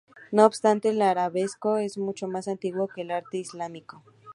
No 0.31 0.47
obstante, 0.47 0.89
el 0.89 1.01
arabesco 1.03 1.77
es 1.77 1.99
mucho 1.99 2.27
más 2.27 2.47
antiguo 2.47 2.87
que 2.87 3.03
el 3.03 3.11
arte 3.11 3.37
islámico. 3.37 4.03